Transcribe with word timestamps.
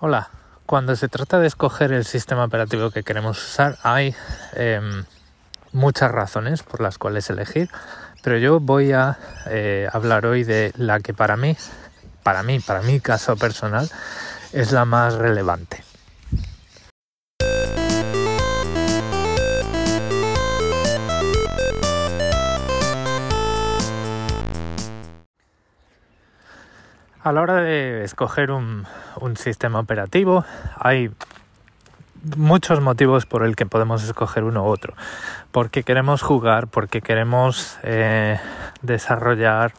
Hola, 0.00 0.30
cuando 0.64 0.94
se 0.94 1.08
trata 1.08 1.40
de 1.40 1.48
escoger 1.48 1.92
el 1.92 2.04
sistema 2.04 2.44
operativo 2.44 2.92
que 2.92 3.02
queremos 3.02 3.44
usar 3.44 3.78
hay 3.82 4.14
eh, 4.54 4.80
muchas 5.72 6.12
razones 6.12 6.62
por 6.62 6.80
las 6.80 6.98
cuales 6.98 7.28
elegir, 7.30 7.68
pero 8.22 8.38
yo 8.38 8.60
voy 8.60 8.92
a 8.92 9.18
eh, 9.46 9.88
hablar 9.92 10.24
hoy 10.24 10.44
de 10.44 10.72
la 10.76 11.00
que 11.00 11.14
para 11.14 11.36
mí, 11.36 11.56
para 12.22 12.44
mí, 12.44 12.60
para 12.60 12.80
mi 12.82 13.00
caso 13.00 13.36
personal, 13.36 13.90
es 14.52 14.70
la 14.70 14.84
más 14.84 15.14
relevante. 15.14 15.82
A 27.24 27.32
la 27.32 27.40
hora 27.40 27.56
de 27.56 28.04
escoger 28.04 28.52
un, 28.52 28.86
un, 29.20 29.36
sistema 29.36 29.78
operativo 29.78 30.44
hay 30.76 31.10
muchos 32.36 32.80
motivos 32.80 33.26
por 33.26 33.44
el 33.44 33.56
que 33.56 33.66
podemos 33.66 34.02
escoger 34.04 34.44
uno 34.44 34.64
u 34.64 34.66
otro. 34.66 34.94
Porque 35.52 35.82
queremos 35.82 36.22
jugar, 36.22 36.66
porque 36.66 37.00
queremos 37.00 37.78
eh, 37.82 38.38
desarrollar, 38.82 39.72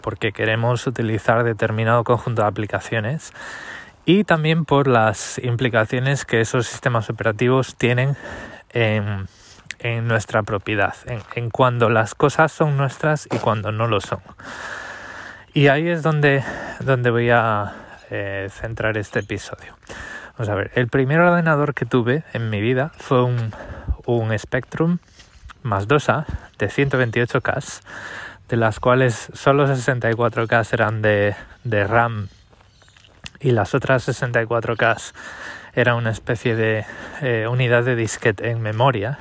porque 0.00 0.32
queremos 0.32 0.86
utilizar 0.86 1.44
determinado 1.44 2.04
conjunto 2.04 2.42
de 2.42 2.48
aplicaciones 2.48 3.32
y 4.04 4.24
también 4.24 4.64
por 4.64 4.88
las 4.88 5.38
implicaciones 5.38 6.24
que 6.24 6.40
esos 6.40 6.66
sistemas 6.66 7.08
operativos 7.08 7.76
tienen 7.76 8.16
en, 8.70 9.28
nuestra 10.06 10.42
propiedad, 10.42 10.94
en, 11.06 11.20
en 11.34 11.50
cuando 11.50 11.88
las 11.88 12.14
cosas 12.14 12.52
son 12.52 12.76
nuestras 12.76 13.28
y 13.32 13.38
cuando 13.38 13.72
no 13.72 13.86
lo 13.86 14.00
son. 14.00 14.20
Y 15.54 15.68
ahí 15.68 15.88
es 15.88 16.02
donde, 16.02 16.42
donde 16.80 17.10
voy 17.10 17.30
a 17.30 17.74
eh, 18.14 18.48
centrar 18.50 18.98
este 18.98 19.20
episodio. 19.20 19.74
Vamos 20.36 20.48
a 20.50 20.54
ver, 20.54 20.70
el 20.74 20.88
primer 20.88 21.20
ordenador 21.20 21.72
que 21.72 21.86
tuve 21.86 22.24
en 22.34 22.50
mi 22.50 22.60
vida 22.60 22.92
fue 22.98 23.24
un, 23.24 23.52
un 24.04 24.38
Spectrum 24.38 24.98
más 25.62 25.88
2A 25.88 26.26
de 26.58 26.68
128K, 26.68 27.80
de 28.48 28.56
las 28.58 28.80
cuales 28.80 29.30
solo 29.32 29.66
64K 29.66 30.74
eran 30.74 31.00
de, 31.00 31.34
de 31.64 31.86
RAM 31.86 32.28
y 33.40 33.52
las 33.52 33.74
otras 33.74 34.06
64K 34.06 35.12
era 35.74 35.94
una 35.94 36.10
especie 36.10 36.54
de 36.54 36.84
eh, 37.22 37.46
unidad 37.50 37.82
de 37.84 37.96
disquete 37.96 38.50
en 38.50 38.60
memoria 38.60 39.18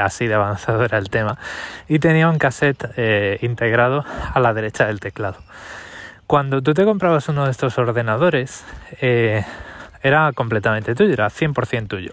así 0.00 0.26
de 0.26 0.34
avanzado 0.34 0.84
era 0.84 0.98
el 0.98 1.10
tema, 1.10 1.38
y 1.88 1.98
tenía 1.98 2.28
un 2.28 2.38
cassette 2.38 2.92
eh, 2.96 3.38
integrado 3.42 4.04
a 4.32 4.40
la 4.40 4.52
derecha 4.54 4.86
del 4.86 5.00
teclado. 5.00 5.38
Cuando 6.26 6.62
tú 6.62 6.72
te 6.72 6.84
comprabas 6.84 7.28
uno 7.28 7.44
de 7.44 7.50
estos 7.50 7.76
ordenadores, 7.76 8.64
eh, 9.00 9.44
era 10.02 10.32
completamente 10.32 10.94
tuyo, 10.94 11.12
era 11.12 11.28
100% 11.28 11.88
tuyo. 11.88 12.12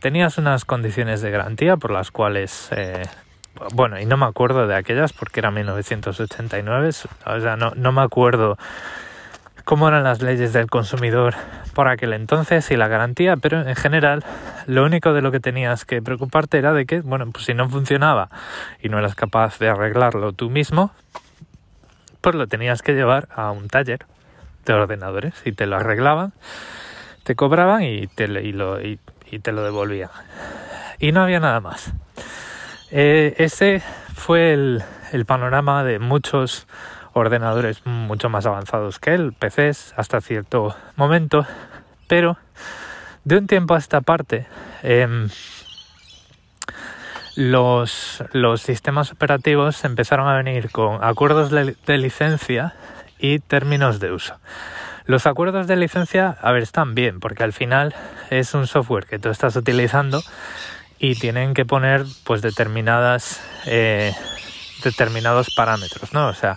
Tenías 0.00 0.36
unas 0.36 0.66
condiciones 0.66 1.22
de 1.22 1.30
garantía 1.30 1.78
por 1.78 1.90
las 1.90 2.10
cuales, 2.10 2.68
eh, 2.72 3.02
bueno, 3.72 3.98
y 3.98 4.04
no 4.04 4.18
me 4.18 4.26
acuerdo 4.26 4.66
de 4.66 4.76
aquellas 4.76 5.14
porque 5.14 5.40
era 5.40 5.50
1989, 5.50 6.90
o 7.26 7.40
sea, 7.40 7.56
no, 7.56 7.72
no 7.76 7.92
me 7.92 8.02
acuerdo 8.02 8.58
cómo 9.64 9.88
eran 9.88 10.04
las 10.04 10.20
leyes 10.20 10.52
del 10.52 10.68
consumidor 10.68 11.34
por 11.72 11.88
aquel 11.88 12.12
entonces 12.12 12.70
y 12.70 12.76
la 12.76 12.88
garantía, 12.88 13.36
pero 13.38 13.66
en 13.66 13.74
general 13.74 14.22
lo 14.66 14.84
único 14.84 15.14
de 15.14 15.22
lo 15.22 15.32
que 15.32 15.40
tenías 15.40 15.86
que 15.86 16.02
preocuparte 16.02 16.58
era 16.58 16.74
de 16.74 16.84
que, 16.84 17.00
bueno, 17.00 17.30
pues 17.32 17.46
si 17.46 17.54
no 17.54 17.68
funcionaba 17.70 18.28
y 18.82 18.90
no 18.90 18.98
eras 18.98 19.14
capaz 19.14 19.58
de 19.58 19.70
arreglarlo 19.70 20.32
tú 20.32 20.50
mismo, 20.50 20.92
pues 22.24 22.36
lo 22.36 22.46
tenías 22.46 22.80
que 22.80 22.94
llevar 22.94 23.28
a 23.36 23.50
un 23.50 23.68
taller 23.68 24.06
de 24.64 24.72
ordenadores 24.72 25.34
y 25.44 25.52
te 25.52 25.66
lo 25.66 25.76
arreglaban, 25.76 26.32
te 27.22 27.36
cobraban 27.36 27.82
y 27.82 28.06
te, 28.06 28.28
lo, 28.28 28.80
y, 28.80 28.98
te 29.42 29.52
lo 29.52 29.62
devolvían. 29.62 30.08
Y 30.98 31.12
no 31.12 31.22
había 31.22 31.38
nada 31.38 31.60
más. 31.60 31.92
Eh, 32.90 33.34
ese 33.36 33.82
fue 34.14 34.54
el, 34.54 34.82
panorama 35.26 35.84
de 35.84 35.98
muchos 35.98 36.66
ordenadores 37.12 37.84
mucho 37.84 38.30
más 38.30 38.46
avanzados 38.46 38.98
que 38.98 39.12
él, 39.12 39.34
PCs 39.34 39.92
hasta 39.98 40.22
cierto 40.22 40.74
momento, 40.96 41.46
pero 42.08 42.38
de 43.24 43.36
un 43.36 43.46
tiempo 43.46 43.74
a 43.74 43.78
esta 43.78 44.00
parte 44.00 44.46
eh, 44.82 45.28
los, 47.36 48.20
sistemas 48.58 49.12
operativos 49.12 49.84
empezaron 49.84 50.28
a 50.28 50.36
venir 50.36 50.70
con 50.70 51.02
acuerdos 51.02 51.50
de, 51.50 51.76
de 51.86 51.98
licencia 51.98 52.74
y 53.18 53.38
términos 53.38 54.00
de 54.00 54.12
uso. 54.12 54.38
Los 55.06 55.26
acuerdos 55.26 55.66
de 55.66 55.76
licencia, 55.76 56.36
a 56.40 56.52
ver, 56.52 56.62
están 56.62 56.94
bien, 56.94 57.20
porque 57.20 57.42
al 57.42 57.52
final 57.52 57.94
es 58.30 58.54
un 58.54 58.66
software 58.66 59.06
que 59.06 59.18
tú 59.18 59.28
estás 59.28 59.54
utilizando 59.56 60.22
y 60.98 61.16
tienen 61.16 61.52
que 61.54 61.64
poner 61.66 62.04
pues 62.24 62.40
determinadas 62.40 63.42
eh, 63.66 64.14
determinados 64.82 65.48
parámetros, 65.54 66.12
¿no? 66.12 66.28
O 66.28 66.34
sea, 66.34 66.56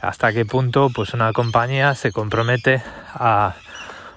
hasta 0.00 0.32
qué 0.32 0.44
punto 0.44 0.90
pues 0.94 1.14
una 1.14 1.32
compañía 1.32 1.94
se 1.94 2.12
compromete 2.12 2.82
a 3.14 3.54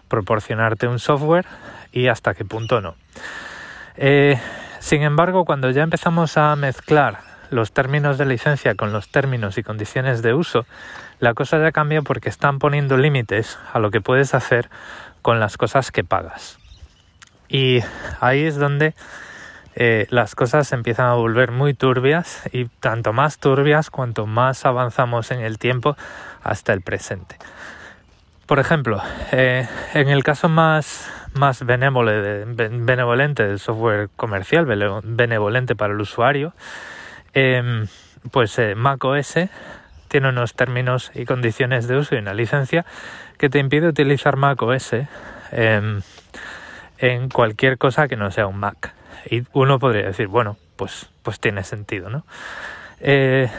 proporcionarte 0.08 0.88
un 0.88 1.00
software 1.00 1.46
y 1.92 2.08
hasta 2.08 2.34
qué 2.34 2.46
punto 2.46 2.82
no. 2.82 2.96
Eh, 3.98 4.40
sin 4.86 5.02
embargo, 5.02 5.46
cuando 5.46 5.72
ya 5.72 5.82
empezamos 5.82 6.38
a 6.38 6.56
mezclar 6.56 7.22
los 7.50 7.72
términos 7.72 8.20
de 8.20 8.26
licencia 8.26 8.76
con 8.76 8.94
los 8.94 9.10
términos 9.10 9.58
y 9.58 9.64
condiciones 9.64 10.22
de 10.22 10.36
uso, 10.36 10.68
la 11.20 11.34
cosa 11.34 11.58
ya 11.58 11.72
cambia 11.72 12.04
porque 12.04 12.30
están 12.30 12.60
poniendo 12.60 12.96
límites 12.96 13.58
a 13.74 13.80
lo 13.80 13.90
que 13.90 14.00
puedes 14.00 14.36
hacer 14.36 14.70
con 15.24 15.40
las 15.40 15.58
cosas 15.58 15.92
que 15.92 16.04
pagas. 16.04 16.60
Y 17.50 17.80
ahí 18.20 18.44
es 18.44 18.58
donde 18.58 18.94
eh, 19.74 20.06
las 20.12 20.36
cosas 20.36 20.72
empiezan 20.72 21.08
a 21.08 21.16
volver 21.16 21.50
muy 21.50 21.74
turbias 21.74 22.44
y 22.52 22.66
tanto 22.66 23.12
más 23.12 23.40
turbias 23.40 23.90
cuanto 23.90 24.28
más 24.28 24.68
avanzamos 24.68 25.32
en 25.32 25.40
el 25.40 25.58
tiempo 25.58 25.98
hasta 26.44 26.74
el 26.74 26.82
presente. 26.82 27.38
Por 28.46 28.60
ejemplo, 28.60 29.02
eh, 29.32 29.68
en 29.96 30.10
el 30.10 30.24
caso 30.24 30.48
más, 30.48 31.10
más 31.36 31.66
benevolente 31.66 33.48
del 33.48 33.60
software 33.60 34.10
comercial, 34.16 34.66
benevolente 34.66 35.76
para 35.76 35.94
el 35.94 36.02
usuario, 36.02 36.54
em, 37.34 37.88
pues 38.32 38.58
eh, 38.60 38.76
macOS 38.76 39.36
tiene 40.08 40.30
unos 40.30 40.54
términos 40.54 41.12
y 41.14 41.26
condiciones 41.26 41.88
de 41.88 41.98
uso 41.98 42.16
y 42.16 42.20
una 42.20 42.34
licencia 42.34 42.86
que 43.38 43.50
te 43.50 43.60
impide 43.60 43.88
utilizar 43.88 44.38
macOS 44.38 44.94
em, 45.52 46.02
en 46.98 47.30
cualquier 47.30 47.78
cosa 47.78 48.08
que 48.08 48.16
no 48.16 48.32
sea 48.32 48.48
un 48.48 48.58
Mac. 48.58 48.94
Y 49.30 49.44
uno 49.54 49.80
podría 49.80 50.06
decir, 50.06 50.28
bueno, 50.28 50.58
pues, 50.76 51.10
pues 51.24 51.40
tiene 51.40 51.64
sentido, 51.64 52.10
¿no? 52.10 52.26
Eh, 53.00 53.50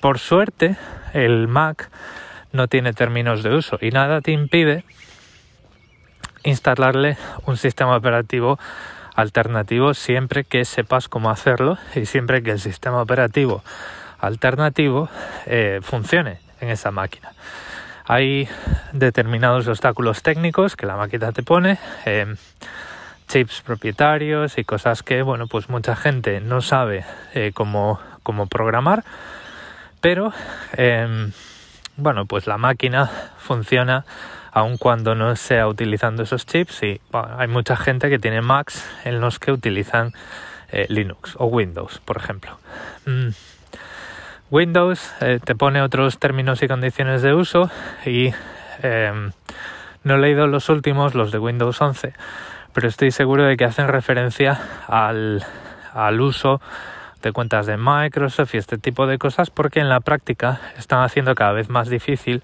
por 0.00 0.18
suerte, 0.18 0.76
el 1.12 1.48
Mac 1.48 1.90
no 2.52 2.68
tiene 2.68 2.92
términos 2.92 3.42
de 3.42 3.54
uso 3.54 3.78
y 3.80 3.90
nada 3.90 4.20
te 4.20 4.32
impide 4.32 4.84
instalarle 6.44 7.16
un 7.46 7.56
sistema 7.56 7.96
operativo 7.96 8.58
alternativo 9.14 9.94
siempre 9.94 10.44
que 10.44 10.64
sepas 10.64 11.08
cómo 11.08 11.30
hacerlo 11.30 11.78
y 11.94 12.06
siempre 12.06 12.42
que 12.42 12.52
el 12.52 12.60
sistema 12.60 13.00
operativo 13.00 13.62
alternativo 14.18 15.08
eh, 15.46 15.80
funcione 15.82 16.38
en 16.60 16.70
esa 16.70 16.90
máquina. 16.90 17.32
Hay 18.04 18.48
determinados 18.92 19.68
obstáculos 19.68 20.22
técnicos 20.22 20.76
que 20.76 20.86
la 20.86 20.96
máquina 20.96 21.32
te 21.32 21.42
pone. 21.42 21.78
Eh, 22.04 22.34
chips 23.32 23.62
propietarios 23.62 24.58
y 24.58 24.64
cosas 24.64 25.02
que, 25.02 25.22
bueno, 25.22 25.46
pues 25.46 25.70
mucha 25.70 25.96
gente 25.96 26.40
no 26.40 26.60
sabe 26.60 27.06
eh, 27.32 27.52
cómo, 27.54 27.98
cómo, 28.22 28.46
programar, 28.46 29.04
pero, 30.02 30.34
eh, 30.76 31.30
bueno, 31.96 32.26
pues 32.26 32.46
la 32.46 32.58
máquina 32.58 33.10
funciona 33.38 34.04
aun 34.52 34.76
cuando 34.76 35.14
no 35.14 35.34
sea 35.34 35.66
utilizando 35.66 36.22
esos 36.22 36.46
chips 36.46 36.82
y 36.82 37.00
hay 37.12 37.48
mucha 37.48 37.76
gente 37.76 38.10
que 38.10 38.18
tiene 38.18 38.42
Macs 38.42 38.88
en 39.04 39.20
los 39.20 39.38
que 39.38 39.50
utilizan 39.50 40.12
eh, 40.70 40.86
Linux 40.88 41.34
o 41.38 41.46
Windows, 41.46 42.00
por 42.04 42.18
ejemplo. 42.18 42.58
Mm. 43.06 43.28
Windows 44.50 45.10
eh, 45.20 45.40
te 45.42 45.54
pone 45.54 45.80
otros 45.80 46.18
términos 46.18 46.62
y 46.62 46.68
condiciones 46.68 47.22
de 47.22 47.32
uso 47.32 47.70
y 48.04 48.34
em, 48.82 49.32
no 50.04 50.16
he 50.16 50.18
leído 50.18 50.46
los 50.46 50.68
últimos, 50.68 51.14
los 51.14 51.32
de 51.32 51.38
Windows 51.38 51.80
11, 51.80 52.12
pero 52.74 52.88
estoy 52.88 53.10
seguro 53.10 53.44
de 53.44 53.56
que 53.56 53.64
hacen 53.64 53.88
referencia 53.88 54.60
al, 54.86 55.42
al 55.94 56.20
uso 56.20 56.60
de 57.22 57.32
cuentas 57.32 57.64
de 57.64 57.78
Microsoft 57.78 58.54
y 58.54 58.58
este 58.58 58.76
tipo 58.76 59.06
de 59.06 59.16
cosas 59.16 59.48
porque 59.48 59.80
en 59.80 59.88
la 59.88 60.00
práctica 60.00 60.60
están 60.76 61.02
haciendo 61.02 61.34
cada 61.34 61.52
vez 61.52 61.70
más 61.70 61.88
difícil 61.88 62.42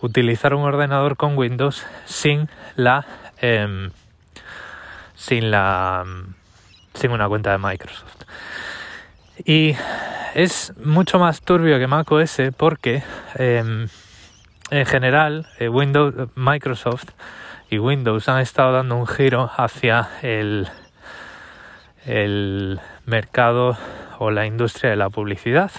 utilizar 0.00 0.54
un 0.54 0.62
ordenador 0.62 1.16
con 1.16 1.36
Windows 1.36 1.86
sin 2.04 2.48
la 2.76 3.06
eh, 3.40 3.90
sin 5.14 5.50
la 5.50 6.04
sin 6.94 7.10
una 7.10 7.28
cuenta 7.28 7.52
de 7.52 7.58
Microsoft. 7.58 8.24
Y 9.44 9.76
es 10.34 10.72
mucho 10.84 11.18
más 11.18 11.42
turbio 11.42 11.78
que 11.78 11.86
macOS 11.86 12.40
porque 12.56 13.02
eh, 13.36 13.86
en 14.70 14.86
general 14.86 15.46
eh, 15.58 15.68
Windows 15.68 16.14
Microsoft 16.34 17.10
y 17.70 17.78
Windows 17.78 18.28
han 18.28 18.40
estado 18.40 18.72
dando 18.72 18.96
un 18.96 19.06
giro 19.06 19.50
hacia 19.56 20.08
el, 20.22 20.68
el 22.04 22.80
mercado 23.06 23.78
o 24.18 24.30
la 24.30 24.46
industria 24.46 24.90
de 24.90 24.96
la 24.96 25.08
publicidad 25.08 25.70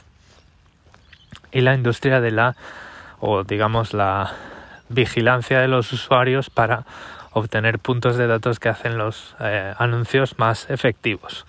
y 1.52 1.62
la 1.62 1.74
industria 1.74 2.22
de 2.22 2.32
la 2.32 2.56
o 3.22 3.44
digamos 3.44 3.94
la 3.94 4.34
vigilancia 4.90 5.60
de 5.60 5.68
los 5.68 5.94
usuarios 5.94 6.50
para 6.50 6.86
obtener 7.32 7.80
puntos 7.80 8.18
de 8.18 8.28
datos 8.28 8.60
que 8.60 8.70
hacen 8.70 8.98
los 8.98 9.36
eh, 9.40 9.74
anuncios 9.78 10.38
más 10.38 10.70
efectivos. 10.70 11.46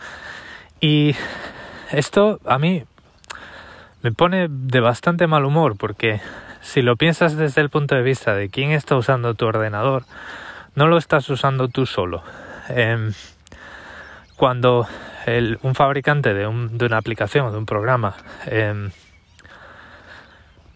Y 0.81 1.17
esto 1.91 2.39
a 2.47 2.59
mí 2.59 2.85
me 4.03 4.13
pone 4.13 4.47
de 4.49 4.81
bastante 4.81 5.27
mal 5.27 5.45
humor 5.45 5.77
porque 5.77 6.21
si 6.61 6.83
lo 6.83 6.97
piensas 6.97 7.37
desde 7.37 7.61
el 7.61 7.71
punto 7.71 7.95
de 7.95 8.03
vista 8.03 8.35
de 8.35 8.49
quién 8.49 8.71
está 8.71 8.97
usando 8.97 9.35
tu 9.35 9.47
ordenador, 9.47 10.05
no 10.75 10.87
lo 10.87 10.99
estás 10.99 11.29
usando 11.29 11.69
tú 11.69 11.87
solo. 11.87 12.23
Em, 12.69 13.13
cuando 14.37 14.87
un 15.63 15.75
fabricante 15.75 16.35
de, 16.35 16.47
una 16.49 16.97
aplicación 16.97 17.47
o 17.47 17.53
de 17.53 17.59
un 17.59 17.67
programa 17.67 18.15
em, 18.47 18.91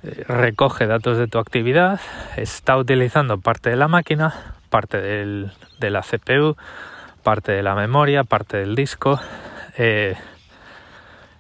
recoge 0.03 0.87
datos 0.87 1.19
de 1.19 1.27
tu 1.27 1.39
actividad, 1.39 2.01
está 2.37 2.77
utilizando 2.77 3.39
parte 3.39 3.71
de 3.71 3.77
la 3.77 3.89
máquina, 3.89 4.55
parte 4.71 5.01
de 5.01 5.91
la 5.91 6.03
CPU, 6.03 6.57
parte 7.23 7.53
de 7.53 7.63
la 7.63 7.75
memoria, 7.75 8.25
parte 8.25 8.57
del 8.59 8.75
disco, 8.75 9.21
eh, 9.77 10.17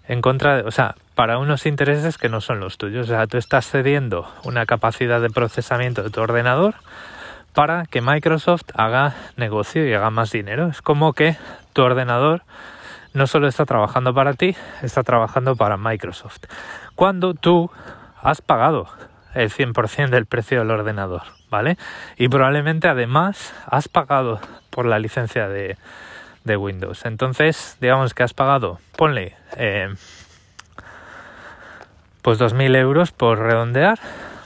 en 0.08 0.20
contra 0.20 0.56
de, 0.56 0.62
o 0.62 0.70
sea, 0.70 0.94
para 1.14 1.38
unos 1.38 1.66
intereses 1.66 2.18
que 2.18 2.28
no 2.28 2.40
son 2.40 2.60
los 2.60 2.76
tuyos. 2.76 3.06
O 3.06 3.08
sea, 3.08 3.26
tú 3.26 3.38
estás 3.38 3.68
cediendo 3.68 4.30
una 4.44 4.66
capacidad 4.66 5.20
de 5.20 5.30
procesamiento 5.30 6.02
de 6.02 6.10
tu 6.10 6.20
ordenador 6.20 6.74
para 7.54 7.86
que 7.86 8.02
Microsoft 8.02 8.64
haga 8.74 9.14
negocio 9.36 9.88
y 9.88 9.94
haga 9.94 10.10
más 10.10 10.30
dinero. 10.30 10.68
Es 10.68 10.82
como 10.82 11.14
que 11.14 11.36
tu 11.72 11.82
ordenador 11.82 12.42
no 13.14 13.26
solo 13.26 13.48
está 13.48 13.64
trabajando 13.64 14.12
para 14.12 14.34
ti, 14.34 14.54
está 14.82 15.02
trabajando 15.02 15.56
para 15.56 15.78
Microsoft. 15.78 16.44
Cuando 16.94 17.32
tú 17.32 17.70
has 18.22 18.40
pagado 18.40 18.88
el 19.34 19.50
100% 19.50 20.08
del 20.08 20.26
precio 20.26 20.60
del 20.60 20.70
ordenador, 20.70 21.22
¿vale? 21.50 21.76
Y 22.16 22.28
probablemente 22.28 22.88
además 22.88 23.54
has 23.66 23.88
pagado 23.88 24.40
por 24.70 24.86
la 24.86 24.98
licencia 24.98 25.48
de, 25.48 25.76
Windows. 26.44 27.06
Entonces, 27.06 27.76
digamos 27.80 28.14
que 28.14 28.22
has 28.22 28.32
pagado, 28.32 28.78
ponle, 28.96 29.34
eh, 29.56 29.92
pues 32.22 32.38
2.000 32.38 32.76
euros 32.76 33.10
por 33.10 33.40
redondear, 33.40 33.98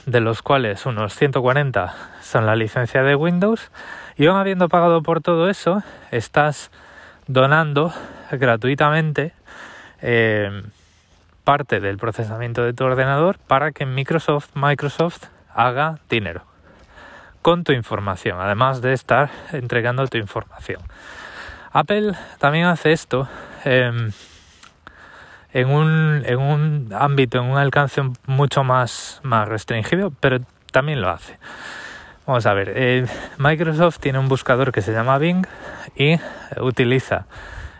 de 0.07 0.19
los 0.19 0.41
cuales 0.41 0.87
unos 0.87 1.13
140 1.13 1.93
son 2.21 2.47
la 2.47 2.55
licencia 2.55 3.03
de 3.03 3.15
Windows. 3.15 3.69
Y 4.17 4.25
aún 4.25 4.37
habiendo 4.37 4.67
pagado 4.67 5.03
por 5.03 5.21
todo 5.21 5.47
eso, 5.47 5.83
estás 6.09 6.71
donando 7.27 7.93
gratuitamente 8.31 9.33
eh, 10.01 10.63
parte 11.51 11.81
del 11.81 11.97
procesamiento 11.97 12.63
de 12.63 12.71
tu 12.71 12.85
ordenador 12.85 13.37
para 13.37 13.73
que 13.73 13.85
Microsoft, 13.85 14.51
Microsoft 14.53 15.25
haga 15.53 15.99
dinero 16.09 16.45
con 17.41 17.65
tu 17.65 17.73
información, 17.73 18.39
además 18.39 18.81
de 18.81 18.93
estar 18.93 19.29
entregando 19.51 20.07
tu 20.07 20.17
información. 20.17 20.81
Apple 21.73 22.13
también 22.39 22.67
hace 22.67 22.93
esto 22.93 23.27
em, 23.65 24.13
en, 25.51 25.67
un, 25.67 26.23
en, 26.25 26.39
un, 26.39 26.93
ámbito, 26.97 27.39
en 27.39 27.43
un 27.43 27.57
alcance 27.57 28.01
mucho 28.27 28.63
más, 28.63 29.19
más 29.21 29.45
restringido, 29.45 30.13
pero 30.21 30.39
también 30.71 31.01
lo 31.01 31.09
hace. 31.09 31.37
Vamos 32.25 32.45
a 32.45 32.53
ver, 32.53 32.71
eh, 32.77 33.05
Microsoft 33.39 33.99
tiene 33.99 34.19
un 34.19 34.29
buscador 34.29 34.71
que 34.71 34.81
se 34.81 34.93
llama 34.93 35.17
Bing 35.17 35.45
y 35.97 36.17
utiliza 36.61 37.25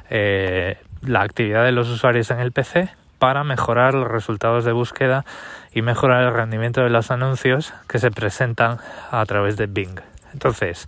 eh, 0.09 0.77
la 1.03 1.21
actividad 1.21 1.63
de 1.63 1.71
los 1.71 1.87
usuarios 1.87 2.31
en 2.31 2.41
el 2.41 2.51
PC 2.51 2.99
para 3.21 3.43
mejorar 3.43 3.93
los 3.93 4.07
resultados 4.07 4.65
de 4.65 4.71
búsqueda 4.71 5.25
y 5.71 5.83
mejorar 5.83 6.23
el 6.23 6.33
rendimiento 6.33 6.81
de 6.81 6.89
los 6.89 7.11
anuncios 7.11 7.71
que 7.87 7.99
se 7.99 8.09
presentan 8.09 8.79
a 9.11 9.23
través 9.27 9.57
de 9.57 9.67
Bing. 9.67 9.99
Entonces, 10.33 10.87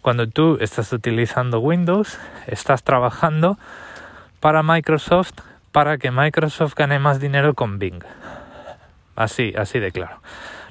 cuando 0.00 0.26
tú 0.26 0.56
estás 0.62 0.90
utilizando 0.94 1.60
Windows, 1.60 2.18
estás 2.46 2.82
trabajando 2.82 3.58
para 4.40 4.62
Microsoft 4.62 5.34
para 5.70 5.98
que 5.98 6.10
Microsoft 6.10 6.72
gane 6.76 6.98
más 6.98 7.20
dinero 7.20 7.52
con 7.52 7.78
Bing. 7.78 8.02
Así, 9.14 9.52
así 9.54 9.78
de 9.78 9.92
claro. 9.92 10.22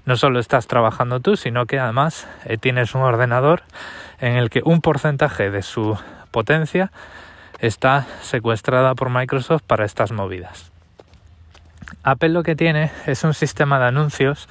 No 0.06 0.16
solo 0.16 0.40
estás 0.40 0.66
trabajando 0.66 1.20
tú, 1.20 1.38
sino 1.38 1.68
que 1.68 1.78
además 1.78 2.28
eh, 2.46 2.58
tienes 2.58 2.96
un 2.96 3.04
ordenador 3.04 3.62
en 4.20 4.38
el 4.38 4.50
que 4.50 4.64
un 4.66 4.82
porcentaje 4.82 5.52
de 5.52 5.62
su 5.62 6.00
potencia 6.32 6.92
está 7.60 8.08
secuestrada 8.24 8.96
por 8.96 9.12
Microsoft 9.12 9.62
para 9.68 9.86
estas 9.86 10.12
movidas. 10.12 10.72
Apple 12.04 12.30
lo 12.30 12.44
que 12.44 12.56
tiene 12.56 12.92
es 13.06 13.24
un 13.24 13.34
sistema 13.34 13.80
de 13.80 13.86
anuncios 13.86 14.48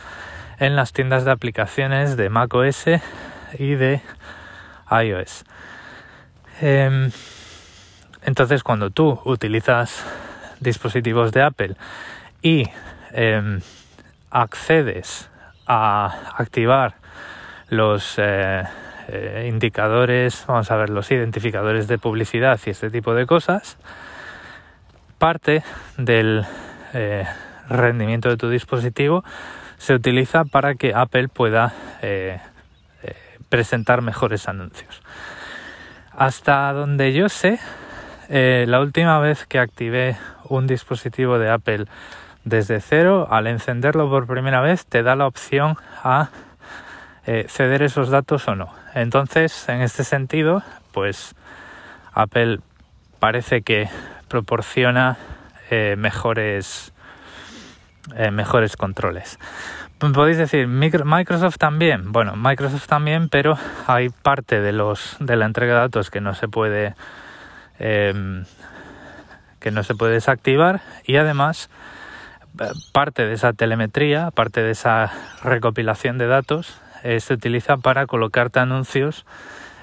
en 0.59 0.77
las 0.77 0.93
tiendas 0.93 1.25
de 1.25 1.31
aplicaciones 1.31 2.17
de 2.17 2.29
macOS 2.29 2.87
y 3.59 3.75
de 3.75 4.01
iOS. 4.91 5.45
Em, 6.61 7.11
entonces, 8.25 8.63
cuando 8.63 8.91
tú 8.91 9.21
utilizas 9.25 10.05
dispositivos 10.61 11.33
de 11.33 11.43
Apple 11.43 11.77
y 12.43 12.69
em, 13.13 13.61
accedes 14.31 15.31
a 15.67 16.35
activar 16.37 16.95
los 17.69 18.15
eh, 18.19 18.63
eh, 19.09 19.47
indicadores, 19.49 20.45
vamos 20.47 20.71
a 20.71 20.77
ver, 20.77 20.91
los 20.91 21.11
identificadores 21.11 21.89
de 21.89 21.99
publicidad 21.99 22.59
y 22.65 22.71
este 22.71 22.91
tipo 22.91 23.15
de 23.15 23.27
cosas, 23.27 23.77
parte 25.19 25.63
del 25.97 26.47
eh, 26.94 27.26
rendimiento 27.69 28.29
de 28.29 28.37
tu 28.37 28.49
dispositivo 28.49 29.25
se 29.79 29.94
utiliza 29.94 30.44
para 30.44 30.75
que 30.75 30.94
Apple 30.94 31.29
pueda 31.29 31.73
eh, 32.02 32.38
eh, 33.02 33.17
presentar 33.49 34.00
mejores 34.00 34.49
anuncios. 34.49 35.02
Hasta 36.17 36.73
donde 36.73 37.12
yo 37.12 37.29
sé, 37.29 37.58
la 38.29 38.81
última 38.81 39.19
vez 39.19 39.44
que 39.46 39.58
activé 39.58 40.17
un 40.49 40.67
dispositivo 40.67 41.38
de 41.38 41.50
Apple 41.50 41.87
desde 42.44 42.81
cero, 42.81 43.26
al 43.31 43.49
encenderlo 43.49 44.08
por 44.08 44.26
primera 44.26 44.61
vez, 44.61 44.87
te 44.87 45.02
da 45.02 45.17
la 45.17 45.26
opción 45.26 45.76
a 46.02 46.31
ceder 47.25 47.82
esos 47.82 48.11
datos 48.11 48.47
o 48.47 48.55
no. 48.55 48.73
Entonces, 48.94 49.69
en 49.69 49.82
este 49.82 50.05
sentido, 50.05 50.62
pues 50.92 51.35
Apple 52.12 52.61
parece 53.19 53.62
que 53.62 53.88
proporciona 54.28 55.19
eh, 55.71 55.97
mejores, 55.97 56.92
eh, 58.16 58.30
mejores 58.30 58.76
controles. 58.76 59.38
Podéis 59.99 60.37
decir, 60.37 60.66
Microsoft 60.66 61.56
también. 61.56 62.12
Bueno, 62.12 62.35
Microsoft 62.37 62.87
también, 62.87 63.28
pero 63.28 63.56
hay 63.87 64.11
parte 64.11 64.61
de 64.61 64.73
los 64.73 65.16
de 65.21 65.37
la 65.37 65.47
entrega 65.47 65.75
de 65.75 65.80
datos 65.80 66.11
que 66.11 66.21
no 66.21 66.35
se 66.35 66.49
puede 66.49 66.94
em, 67.78 68.44
que 69.61 69.71
no 69.71 69.83
se 69.83 69.94
puede 69.94 70.12
desactivar 70.12 70.83
y 71.04 71.16
además 71.16 71.71
eh, 72.61 72.66
parte 72.92 73.26
de 73.26 73.33
esa 73.33 73.54
telemetría, 73.54 74.30
parte 74.30 74.62
de 74.62 74.73
esa 74.73 75.11
recopilación 75.42 76.18
de 76.18 76.26
datos, 76.26 76.80
se 77.18 77.35
utiliza 77.35 77.76
para 77.76 78.06
colocarte 78.06 78.61
anuncios 78.61 79.26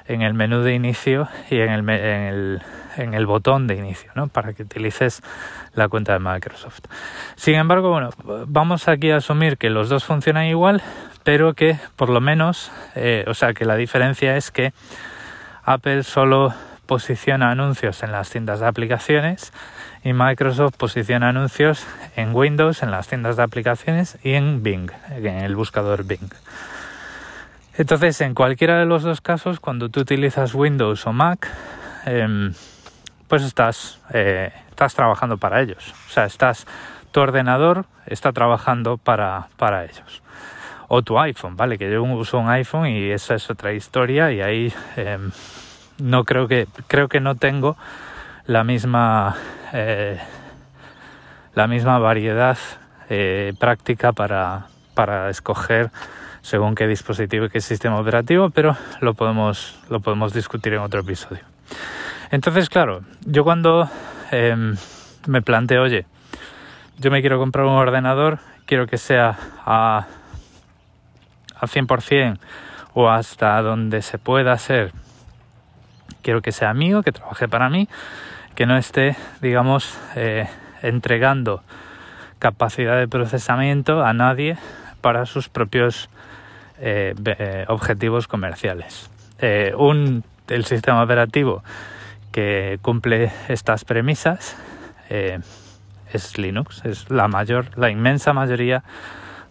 en 0.07 0.21
el 0.21 0.33
menú 0.33 0.61
de 0.61 0.73
inicio 0.73 1.27
y 1.49 1.59
en 1.59 1.71
el, 1.71 3.25
botón 3.25 3.67
de 3.67 3.75
inicio, 3.75 4.11
¿no? 4.15 4.27
Para 4.27 4.53
que 4.53 4.63
utilices 4.63 5.21
la 5.73 5.87
cuenta 5.87 6.13
de 6.13 6.19
Microsoft. 6.19 6.81
Sin 7.35 7.55
embargo, 7.55 7.89
bueno, 7.89 8.09
vamos 8.47 8.87
aquí 8.87 9.11
a 9.11 9.17
asumir 9.17 9.57
que 9.57 9.69
los 9.69 9.89
dos 9.89 10.03
funcionan 10.03 10.45
igual, 10.45 10.81
pero 11.23 11.53
que 11.53 11.77
por 11.95 12.09
lo 12.09 12.21
menos, 12.21 12.71
eh, 12.95 13.25
o 13.27 13.33
sea, 13.33 13.53
que 13.53 13.65
la 13.65 13.75
diferencia 13.75 14.35
es 14.37 14.51
que 14.51 14.73
Apple 15.63 16.03
solo 16.03 16.53
posiciona 16.85 17.51
anuncios 17.51 18.03
en 18.03 18.11
las 18.11 18.29
tiendas 18.29 18.59
de 18.59 18.67
aplicaciones 18.67 19.53
y 20.03 20.13
Microsoft 20.13 20.75
posiciona 20.77 21.29
anuncios 21.29 21.85
en 22.15 22.35
Windows, 22.35 22.83
en 22.83 22.91
las 22.91 23.07
tiendas 23.07 23.37
de 23.37 23.43
aplicaciones 23.43 24.17
y 24.23 24.33
en 24.33 24.63
Bing, 24.63 24.91
en 25.09 25.25
el 25.25 25.55
buscador 25.55 26.03
Bing. 26.03 26.29
Entonces, 27.77 28.19
en 28.21 28.33
cualquiera 28.33 28.79
de 28.79 28.85
los 28.85 29.03
dos 29.03 29.21
casos, 29.21 29.59
cuando 29.59 29.89
tú 29.89 30.01
utilizas 30.01 30.53
Windows 30.53 31.07
o 31.07 31.13
Mac, 31.13 31.47
em, 32.05 32.53
pues 33.27 33.43
estás, 33.43 33.99
eh, 34.13 34.51
estás 34.69 34.93
trabajando 34.93 35.37
para 35.37 35.61
ellos. 35.61 35.93
O 36.07 36.11
sea, 36.11 36.25
estás, 36.25 36.67
tu 37.11 37.21
ordenador 37.21 37.85
está 38.05 38.33
trabajando 38.33 38.97
para, 38.97 39.47
para 39.55 39.85
ellos. 39.85 40.21
O 40.89 41.01
tu 41.01 41.17
iPhone, 41.17 41.55
¿vale? 41.55 41.77
Que 41.77 41.89
yo 41.89 42.03
uso 42.03 42.39
un 42.39 42.49
iPhone 42.49 42.87
y 42.87 43.11
esa 43.11 43.35
es 43.35 43.49
otra 43.49 43.71
historia 43.71 44.33
y 44.33 44.41
ahí 44.41 44.73
em, 44.97 45.31
no 45.97 46.25
creo 46.25 46.49
que, 46.49 46.67
creo 46.87 47.07
que 47.07 47.21
no 47.21 47.35
tengo 47.35 47.77
la 48.45 48.65
misma, 48.65 49.37
eh, 49.71 50.19
la 51.55 51.67
misma 51.67 51.99
variedad 51.99 52.57
eh, 53.09 53.53
práctica 53.59 54.11
para, 54.11 54.67
para 54.93 55.29
escoger 55.29 55.89
según 56.41 56.75
qué 56.75 56.87
dispositivo 56.87 57.45
y 57.45 57.49
qué 57.49 57.61
sistema 57.61 57.99
operativo, 57.99 58.49
pero 58.49 58.75
lo 58.99 59.13
podemos, 59.13 59.79
lo 59.89 59.99
podemos 59.99 60.33
discutir 60.33 60.73
en 60.73 60.79
otro 60.79 61.01
episodio. 61.01 61.41
Entonces, 62.31 62.69
claro, 62.69 63.01
yo 63.25 63.43
cuando 63.43 63.89
em, 64.31 64.75
me 65.27 65.41
planteo, 65.41 65.83
oye, 65.83 66.05
yo 66.97 67.11
me 67.11 67.21
quiero 67.21 67.39
comprar 67.39 67.65
un 67.65 67.73
ordenador, 67.73 68.39
quiero 68.65 68.87
que 68.87 68.97
sea 68.97 69.37
a, 69.65 70.07
a 71.55 71.67
100% 71.67 72.39
o 72.93 73.09
hasta 73.09 73.61
donde 73.61 74.01
se 74.01 74.17
pueda 74.17 74.53
hacer, 74.53 74.91
quiero 76.21 76.41
que 76.41 76.51
sea 76.51 76.73
mío, 76.73 77.03
que 77.03 77.11
trabaje 77.11 77.47
para 77.47 77.69
mí, 77.69 77.87
que 78.55 78.65
no 78.65 78.77
esté, 78.77 79.15
digamos, 79.41 79.97
eh, 80.15 80.47
entregando 80.81 81.63
capacidad 82.39 82.97
de 82.97 83.07
procesamiento 83.07 84.03
a 84.03 84.13
nadie 84.13 84.57
para 85.01 85.25
sus 85.25 85.49
propios 85.49 86.09
eh, 86.81 87.13
eh, 87.25 87.65
objetivos 87.67 88.27
comerciales. 88.27 89.09
un, 89.77 90.23
el 90.47 90.65
sistema 90.65 91.03
operativo 91.03 91.63
que 92.31 92.79
cumple 92.81 93.31
estas 93.47 93.85
premisas 93.85 94.55
es 95.09 96.37
Linux, 96.37 96.85
es 96.85 97.09
la 97.09 97.27
mayor, 97.27 97.65
la 97.77 97.89
inmensa 97.89 98.33
mayoría 98.33 98.83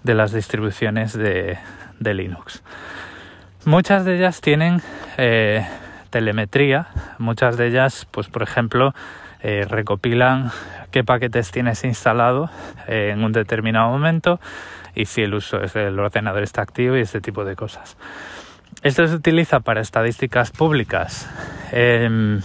de 0.03 0.15
las 0.15 0.33
distribuciones 0.33 1.13
de, 1.13 1.59
de 1.99 2.15
Linux. 2.15 2.63
Muchas 3.65 4.05
de 4.05 4.17
ellas 4.17 4.41
tienen 4.41 4.81
telemetría, 6.11 6.89
muchas 7.19 7.57
de 7.57 7.69
ellas, 7.69 8.07
pues 8.11 8.29
por 8.29 8.43
ejemplo, 8.43 8.95
eh, 9.43 9.65
recopilan 9.69 10.51
qué 10.91 11.05
paquetes 11.05 11.51
tienes 11.51 11.85
instalado 11.85 12.51
eh, 12.87 13.11
en 13.13 13.25
un 13.25 13.33
determinado 13.33 13.91
momento 13.91 14.41
y 14.95 15.07
si 15.07 15.23
el 15.23 15.35
uso 15.35 15.61
el 15.61 15.99
ordenador 15.99 16.43
está 16.43 16.63
activo 16.63 16.97
y 16.97 17.01
ese 17.01 17.21
tipo 17.21 17.45
de 17.45 17.57
cosas. 17.57 17.97
Esto 18.83 19.07
se 19.07 19.15
utiliza 19.15 19.61
para 19.61 19.81
estadísticas 19.81 20.51
públicas 20.51 21.29
em, 21.73 22.41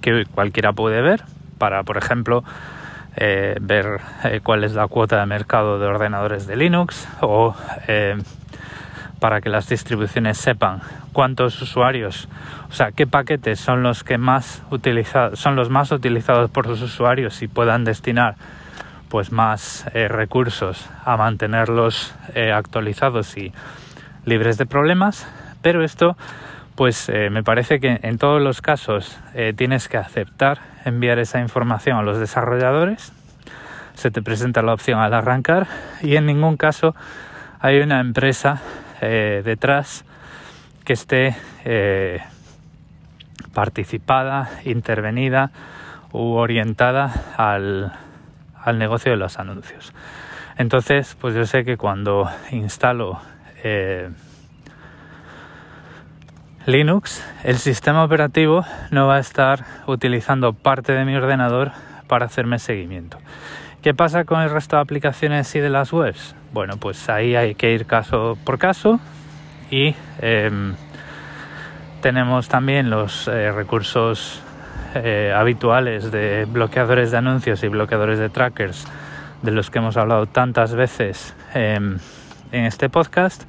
que 0.00 0.24
cualquiera 0.26 0.72
puede 0.72 1.02
ver, 1.02 1.22
para 1.58 1.82
por 1.82 1.96
ejemplo 1.96 2.44
eh, 3.16 3.56
ver 3.60 4.00
cuál 4.42 4.64
es 4.64 4.74
la 4.74 4.86
cuota 4.86 5.20
de 5.20 5.26
mercado 5.26 5.78
de 5.78 5.86
ordenadores 5.86 6.46
de 6.46 6.56
Linux 6.56 7.08
o 7.20 7.54
para 9.20 9.40
que 9.40 9.50
las 9.50 9.68
distribuciones 9.68 10.38
sepan 10.38 10.80
cuántos 11.12 11.60
usuarios, 11.60 12.28
o 12.70 12.72
sea, 12.72 12.90
qué 12.90 13.06
paquetes 13.06 13.60
son 13.60 13.82
los 13.82 14.02
que 14.02 14.18
más 14.18 14.64
utilizados, 14.70 15.38
son 15.38 15.54
los 15.54 15.68
más 15.68 15.92
utilizados 15.92 16.50
por 16.50 16.66
los 16.66 16.80
usuarios 16.80 17.42
y 17.42 17.48
puedan 17.48 17.84
destinar 17.84 18.34
pues 19.10 19.30
más 19.30 19.86
eh, 19.92 20.08
recursos 20.08 20.88
a 21.04 21.16
mantenerlos 21.16 22.14
eh, 22.34 22.52
actualizados 22.52 23.36
y 23.36 23.52
libres 24.24 24.56
de 24.56 24.66
problemas, 24.66 25.28
pero 25.62 25.84
esto 25.84 26.16
pues 26.76 27.10
eh, 27.10 27.28
me 27.28 27.42
parece 27.42 27.78
que 27.78 28.00
en 28.02 28.16
todos 28.16 28.40
los 28.40 28.62
casos 28.62 29.18
tienes 29.56 29.88
que 29.88 29.98
aceptar 29.98 30.60
enviar 30.86 31.18
esa 31.18 31.40
información 31.40 31.98
a 31.98 32.02
los 32.02 32.18
desarrolladores, 32.18 33.12
se 33.94 34.10
te 34.10 34.22
presenta 34.22 34.62
la 34.62 34.72
opción 34.72 34.98
al 34.98 35.12
arrancar 35.12 35.66
y 36.00 36.16
en 36.16 36.24
ningún 36.24 36.56
caso 36.56 36.94
hay 37.60 37.80
una 37.80 38.00
empresa 38.00 38.62
eh, 39.00 39.42
detrás 39.44 40.04
que 40.84 40.92
esté 40.92 41.36
eh, 41.64 42.20
participada, 43.52 44.50
intervenida 44.64 45.50
u 46.12 46.34
orientada 46.34 47.12
al, 47.36 47.92
negocio 48.78 49.12
de 49.12 49.16
los 49.16 49.38
anuncios. 49.38 49.92
Entonces, 50.56 51.16
pues 51.20 51.34
yo 51.34 51.44
sé 51.46 51.64
que 51.64 51.76
cuando 51.76 52.28
instalo 52.50 53.20
eh, 53.62 54.10
Linux, 56.66 57.24
el 57.42 57.56
sistema 57.56 58.04
operativo 58.04 58.64
no 58.90 59.06
va 59.06 59.16
a 59.16 59.20
estar 59.20 59.64
utilizando 59.86 60.52
parte 60.52 60.92
de 60.92 61.04
mi 61.04 61.16
ordenador 61.16 61.72
para 62.06 62.26
hacerme 62.26 62.58
seguimiento. 62.58 63.18
¿Qué 63.82 63.94
pasa 63.94 64.26
con 64.26 64.42
el 64.42 64.50
resto 64.50 64.76
de 64.76 64.82
aplicaciones 64.82 65.54
y 65.54 65.60
de 65.60 65.70
las 65.70 65.90
webs? 65.90 66.34
Bueno, 66.52 66.76
pues 66.76 67.08
ahí 67.08 67.34
hay 67.34 67.54
que 67.54 67.72
ir 67.72 67.86
caso 67.86 68.36
por 68.44 68.58
caso 68.58 69.00
y 69.70 69.94
em, 70.20 70.74
tenemos 72.02 72.48
también 72.48 72.90
los 72.90 73.26
eh, 73.26 73.50
recursos 73.50 74.42
eh, 74.94 75.32
habituales 75.34 76.12
de 76.12 76.44
bloqueadores 76.44 77.10
de 77.10 77.16
anuncios 77.16 77.62
y 77.62 77.68
bloqueadores 77.68 78.18
de 78.18 78.28
trackers 78.28 78.86
de 79.40 79.50
los 79.50 79.70
que 79.70 79.78
hemos 79.78 79.96
hablado 79.96 80.26
tantas 80.26 80.74
veces 80.74 81.34
em, 81.54 81.96
en 82.52 82.64
este 82.66 82.90
podcast. 82.90 83.44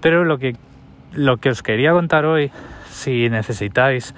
Pero 0.00 0.24
lo 0.24 0.38
que, 0.38 0.56
lo 1.12 1.36
que 1.36 1.50
os 1.50 1.62
quería 1.62 1.92
contar 1.92 2.24
hoy, 2.24 2.50
si 2.90 3.30
necesitáis 3.30 4.16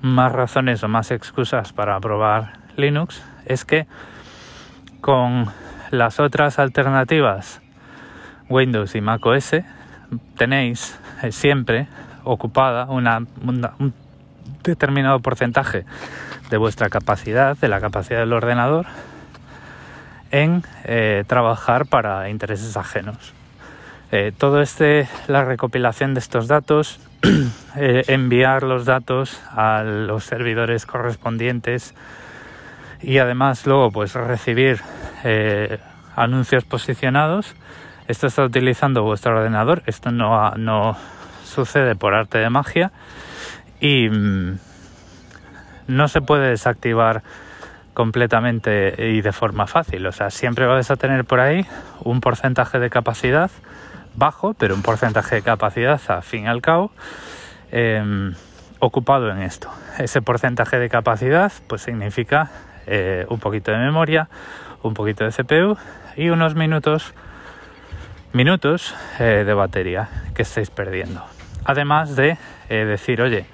más 0.00 0.32
razones 0.32 0.82
o 0.82 0.88
más 0.88 1.10
excusas 1.10 1.74
para 1.74 2.00
probar 2.00 2.54
Linux, 2.76 3.22
es 3.44 3.66
que 3.66 3.86
con 5.04 5.52
las 5.90 6.18
otras 6.18 6.58
alternativas 6.58 7.60
Windows 8.48 8.94
y 8.94 9.02
Mac 9.02 9.26
OS 9.26 9.56
tenéis 10.38 10.98
eh, 11.22 11.30
siempre 11.30 11.88
ocupada 12.24 12.86
una, 12.86 13.18
un 13.18 13.92
determinado 14.62 15.20
porcentaje 15.20 15.84
de 16.48 16.56
vuestra 16.56 16.88
capacidad, 16.88 17.54
de 17.54 17.68
la 17.68 17.82
capacidad 17.82 18.20
del 18.20 18.32
ordenador, 18.32 18.86
en 20.30 20.62
eh, 20.84 21.24
trabajar 21.26 21.84
para 21.84 22.30
intereses 22.30 22.74
ajenos. 22.78 23.34
Eh, 24.10 24.32
todo 24.34 24.62
este, 24.62 25.06
la 25.28 25.44
recopilación 25.44 26.14
de 26.14 26.20
estos 26.20 26.48
datos, 26.48 26.98
enviar 27.76 28.62
los 28.62 28.86
datos 28.86 29.38
a 29.50 29.82
los 29.82 30.24
servidores 30.24 30.86
correspondientes, 30.86 31.94
y 33.04 33.18
además 33.18 33.66
luego 33.66 33.90
pues 33.90 34.14
recibir 34.14 34.80
eh, 35.24 35.78
anuncios 36.16 36.64
posicionados. 36.64 37.54
Esto 38.08 38.26
está 38.26 38.44
utilizando 38.44 39.02
vuestro 39.02 39.36
ordenador, 39.36 39.82
esto 39.86 40.10
no, 40.10 40.50
no 40.52 40.96
sucede 41.44 41.94
por 41.94 42.14
arte 42.14 42.38
de 42.38 42.50
magia 42.50 42.92
y 43.80 44.08
mm, 44.08 44.58
no 45.88 46.08
se 46.08 46.20
puede 46.20 46.50
desactivar 46.50 47.22
completamente 47.94 48.94
y 49.12 49.20
de 49.22 49.32
forma 49.32 49.66
fácil. 49.66 50.06
O 50.06 50.12
sea, 50.12 50.30
siempre 50.30 50.66
vais 50.66 50.90
a 50.90 50.96
tener 50.96 51.24
por 51.24 51.40
ahí 51.40 51.66
un 52.00 52.20
porcentaje 52.20 52.78
de 52.78 52.90
capacidad 52.90 53.50
bajo, 54.16 54.54
pero 54.54 54.74
un 54.74 54.82
porcentaje 54.82 55.36
de 55.36 55.42
capacidad 55.42 56.00
a 56.08 56.22
fin 56.22 56.44
y 56.44 56.48
al 56.48 56.60
cabo 56.60 56.90
em, 57.70 58.34
ocupado 58.80 59.30
en 59.30 59.42
esto. 59.42 59.70
Ese 59.98 60.20
porcentaje 60.22 60.78
de 60.78 60.88
capacidad 60.88 61.52
pues 61.68 61.82
significa 61.82 62.50
eh, 62.86 63.26
un 63.28 63.38
poquito 63.38 63.72
de 63.72 63.78
memoria, 63.78 64.28
un 64.82 64.94
poquito 64.94 65.24
de 65.24 65.30
CPU 65.30 65.76
y 66.16 66.28
unos 66.28 66.54
minutos 66.54 67.14
minutos 68.32 68.94
eh, 69.20 69.44
de 69.46 69.54
batería 69.54 70.08
que 70.34 70.42
estáis 70.42 70.70
perdiendo. 70.70 71.24
Además 71.64 72.16
de 72.16 72.36
eh, 72.68 72.84
decir, 72.84 73.22
oye, 73.22 73.46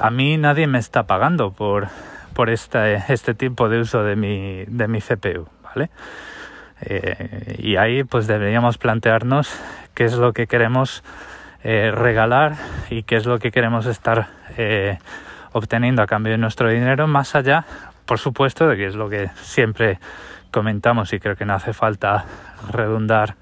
a 0.00 0.10
mí 0.10 0.36
nadie 0.36 0.68
me 0.68 0.78
está 0.78 1.02
pagando 1.02 1.50
por, 1.50 1.88
por 2.32 2.48
este, 2.48 3.02
este 3.08 3.34
tipo 3.34 3.68
de 3.68 3.80
uso 3.80 4.04
de 4.04 4.14
mi, 4.14 4.64
de 4.66 4.86
mi 4.86 5.00
CPU, 5.00 5.48
¿vale? 5.62 5.90
y 7.58 7.74
ahí 7.76 8.04
pues 8.04 8.28
deberíamos 8.28 8.78
plantearnos 8.78 9.58
qué 9.94 10.04
es 10.04 10.14
lo 10.14 10.32
que 10.32 10.46
queremos 10.46 11.02
regalar 11.62 12.54
y 12.88 13.02
qué 13.02 13.16
es 13.16 13.26
lo 13.26 13.38
que 13.40 13.50
queremos 13.50 13.86
estar 13.86 14.28
obteniendo 15.54 16.02
a 16.02 16.06
cambio 16.06 16.32
de 16.32 16.38
nuestro 16.38 16.68
dinero 16.68 17.06
más 17.06 17.34
allá 17.34 17.64
por 18.06 18.18
supuesto, 18.18 18.68
de 18.68 18.76
que 18.76 18.86
es 18.86 18.94
lo 18.94 19.08
que 19.08 19.30
siempre 19.36 19.98
comentamos 20.50 21.12
y 21.12 21.20
creo 21.20 21.36
que 21.36 21.44
no 21.44 21.54
hace 21.54 21.72
falta 21.72 22.24
redundar 22.70 23.36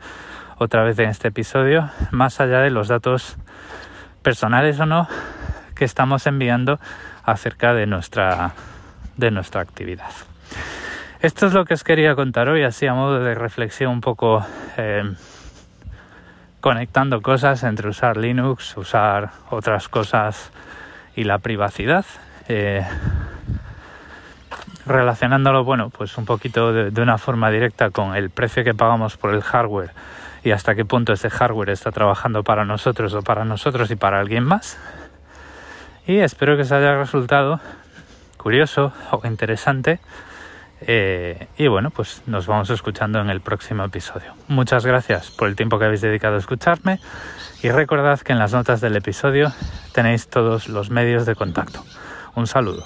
otra 0.58 0.82
vez 0.82 0.98
en 0.98 1.08
este 1.10 1.28
episodio, 1.28 1.90
más 2.10 2.40
allá 2.40 2.60
de 2.60 2.70
los 2.70 2.88
datos 2.88 3.36
personales 4.22 4.78
o 4.80 4.86
no 4.86 5.08
que 5.74 5.84
estamos 5.84 6.26
enviando 6.26 6.78
acerca 7.24 7.74
de 7.74 7.86
nuestra, 7.86 8.52
de 9.16 9.30
nuestra 9.30 9.60
actividad. 9.60 10.10
Esto 11.20 11.46
es 11.46 11.52
lo 11.52 11.64
que 11.64 11.74
os 11.74 11.84
quería 11.84 12.14
contar 12.14 12.48
hoy, 12.48 12.62
así 12.62 12.86
a 12.86 12.94
modo 12.94 13.20
de 13.20 13.34
reflexión 13.34 13.92
un 13.92 14.00
poco 14.00 14.44
eh, 14.76 15.04
conectando 16.60 17.20
cosas 17.22 17.62
entre 17.64 17.88
usar 17.88 18.16
Linux, 18.16 18.76
usar 18.76 19.30
otras 19.50 19.88
cosas 19.88 20.50
y 21.14 21.24
la 21.24 21.38
privacidad. 21.38 22.04
Eh, 22.48 22.84
relacionándolo, 24.86 25.64
bueno, 25.64 25.90
pues 25.90 26.16
un 26.18 26.24
poquito 26.24 26.72
de, 26.72 27.02
una 27.02 27.18
forma 27.18 27.50
directa 27.50 27.90
con 27.90 28.16
el 28.16 28.30
precio 28.30 28.64
que 28.64 28.74
pagamos 28.74 29.16
por 29.16 29.34
el 29.34 29.42
hardware 29.42 29.90
y 30.44 30.50
hasta 30.50 30.74
qué 30.74 30.84
punto 30.84 31.12
ese 31.12 31.30
hardware 31.30 31.70
está 31.70 31.92
trabajando 31.92 32.42
para 32.42 32.64
nosotros 32.64 33.14
o 33.14 33.22
para 33.22 33.44
nosotros 33.44 33.90
y 33.90 33.96
para 33.96 34.20
alguien 34.20 34.44
más. 34.44 34.78
Y 36.06 36.18
espero 36.18 36.56
que 36.56 36.62
os 36.62 36.72
haya 36.72 36.96
resultado 36.96 37.60
curioso 38.36 38.92
o 39.10 39.26
interesante 39.26 40.00
Eh, 40.86 41.46
y 41.56 41.68
bueno, 41.68 41.90
pues 41.90 42.22
nos 42.26 42.46
vamos 42.46 42.70
escuchando 42.70 43.20
en 43.20 43.30
el 43.30 43.40
próximo 43.40 43.84
episodio. 43.84 44.34
Muchas 44.48 44.84
gracias 44.84 45.30
por 45.30 45.48
el 45.48 45.54
tiempo 45.54 45.78
que 45.78 45.84
habéis 45.84 46.00
dedicado 46.00 46.36
a 46.36 46.38
escucharme 46.38 46.98
y 47.62 47.70
recordad 47.70 48.18
que 48.20 48.32
en 48.32 48.38
las 48.38 48.52
notas 48.52 48.80
del 48.80 48.96
episodio 48.96 49.52
tenéis 49.92 50.28
todos 50.28 50.68
los 50.68 50.90
medios 50.90 51.24
de 51.24 51.36
contacto. 51.36 51.84
Un 52.34 52.46
saludo. 52.46 52.84